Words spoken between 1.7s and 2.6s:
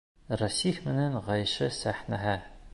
сәхнәһе!